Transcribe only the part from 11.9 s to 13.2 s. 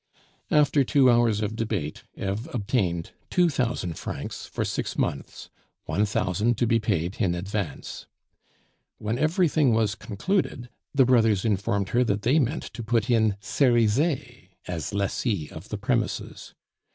that they meant to put